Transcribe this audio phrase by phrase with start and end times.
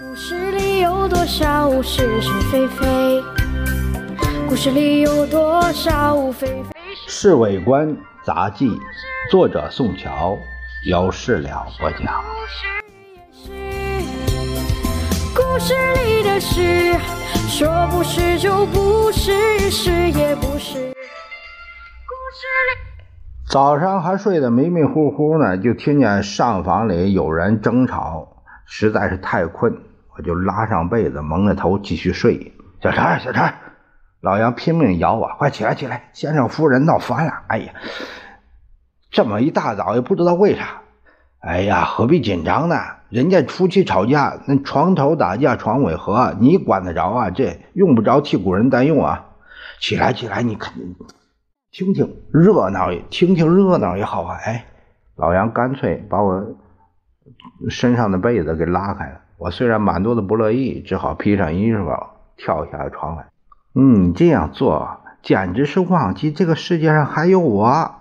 [0.00, 3.22] 故事里有多少是是非非？
[4.48, 6.54] 故事里有多少非非
[7.06, 7.94] 《是为官
[8.24, 8.70] 杂技》，
[9.30, 10.34] 作者宋乔，
[10.88, 12.24] 有事了不讲。
[15.34, 16.94] 故事里的事，
[17.46, 20.78] 说不是就不是，是也不是。
[20.78, 22.80] 故事里。
[23.46, 28.31] 早上还睡得迷迷糊糊呢，就听见上房里有人争吵，
[28.66, 29.76] 实在是太困，
[30.16, 32.52] 我就拉上被子蒙着头继续睡。
[32.82, 33.52] 小陈，小陈，
[34.20, 36.10] 老杨拼命摇我，快起来起来！
[36.12, 37.32] 先生夫人闹翻了！
[37.48, 37.72] 哎呀，
[39.10, 40.82] 这么一大早也不知道为啥。
[41.40, 42.76] 哎呀，何必紧张呢？
[43.08, 47.30] 人家夫妻吵架，那床头打架床尾和，你管得着啊？
[47.30, 49.26] 这用不着替古人担忧啊！
[49.80, 50.72] 起来起来，你看。
[51.72, 54.36] 听听热闹，听听热闹也好啊！
[54.44, 54.66] 哎，
[55.16, 56.44] 老杨干脆把我
[57.68, 59.20] 身上的被子给拉开了。
[59.38, 61.90] 我虽然满肚子不乐意，只好披上衣服
[62.36, 63.26] 跳下了床来。
[63.74, 67.96] 嗯，这样做简直是忘记这个世界上还有我。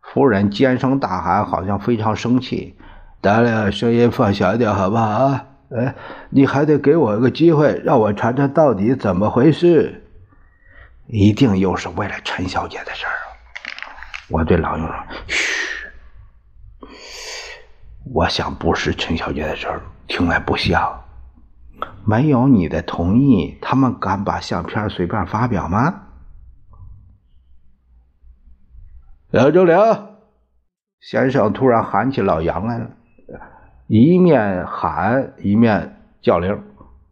[0.00, 2.76] 夫人尖声大喊，好像非常生气。
[3.20, 5.44] 得了，声音放小一点好不好啊？
[5.74, 5.94] 哎，
[6.30, 10.04] 你还得给我一个机会，让我查查到底怎么回事。
[11.06, 13.12] 一定又是为了陈小姐的事儿。
[14.28, 14.94] 我对老杨说
[15.28, 15.51] ：“嘘，
[18.04, 21.00] 我想不是陈小姐的事儿，听来不像。
[22.04, 26.02] 没有你的同意，他们敢把相片随便发表吗？”
[29.30, 30.08] 梁正良
[31.00, 32.90] 先生突然喊起老杨来了，
[33.86, 36.60] 一面喊一面叫铃，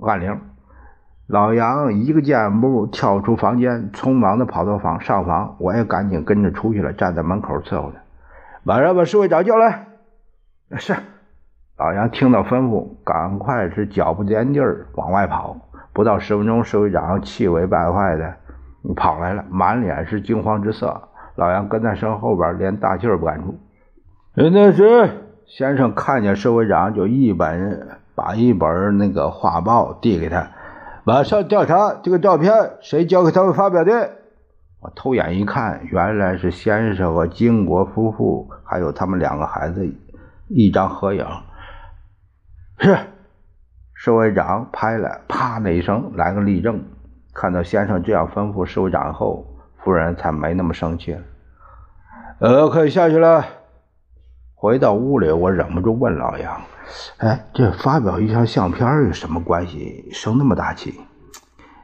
[0.00, 0.40] 按铃。
[1.26, 7.98] 老杨一个箭步跳出房间，匆忙的跑到房上房，我也赶紧跟着出去了，站在门口伺候着。
[8.62, 9.88] 马上把侍卫长叫来。
[10.76, 10.94] 是。
[11.78, 15.56] 老杨听到吩咐，赶快是脚不沾地儿往外跑。
[15.92, 18.34] 不到十分钟，社会长气为败坏的
[18.96, 21.08] 跑来了，满脸是惊慌之色。
[21.36, 23.54] 老杨跟在身后边，连大气儿不敢出。
[24.34, 25.10] 那时，
[25.46, 30.48] 先生看见社会长，就一本把一本那个画报递给他。
[31.04, 34.10] 马上调查这个照片，谁交给他们发表的？
[34.80, 39.86] 我偷眼一看，原来是先生和金国夫妇，还有他们两个孩子
[40.48, 41.26] 一张合影。
[42.78, 42.98] 是，
[43.94, 46.84] 侍卫长拍了，啪的一声来个立正。
[47.32, 49.46] 看到先生这样吩咐侍卫长后，
[49.78, 51.20] 夫人才没那么生气了。
[52.38, 53.44] 呃，可以下去了。
[54.54, 56.60] 回到屋里，我忍不住问老杨。
[57.18, 60.08] 哎，这发表一张相片有什么关系？
[60.12, 61.00] 生那么大气？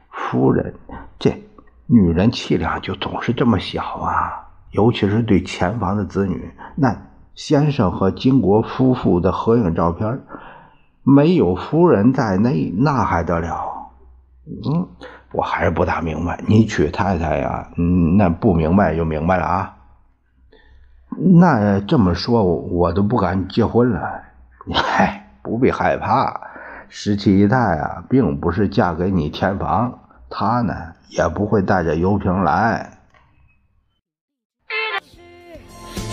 [0.09, 0.73] 夫人，
[1.19, 1.31] 这
[1.87, 4.47] 女人气量就总是这么小啊！
[4.71, 6.51] 尤其是对前房的子女。
[6.75, 6.95] 那
[7.35, 10.21] 先生和金国夫妇的合影照片，
[11.01, 13.91] 没有夫人在内，那还得了？
[14.45, 14.87] 嗯，
[15.31, 16.39] 我还是不大明白。
[16.47, 17.69] 你娶太太呀？
[17.77, 19.75] 嗯，那不明白就明白了啊。
[21.15, 24.21] 那这么说，我都不敢结婚了。
[24.65, 26.39] 你嗨，不必害怕，
[26.87, 30.73] 十七姨太啊，并不是嫁给你天房，她呢
[31.09, 32.99] 也不会带着油瓶来。